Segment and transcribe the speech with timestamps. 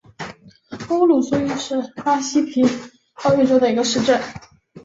[0.89, 2.63] 乌鲁苏伊是巴西皮
[3.21, 4.19] 奥伊州的一个市镇。